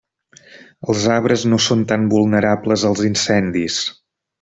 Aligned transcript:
Els 0.93 1.03
arbres 1.17 1.45
no 1.53 1.61
són 1.67 1.85
tan 1.93 2.09
vulnerables 2.17 2.89
als 2.93 3.07
incendis. 3.15 3.81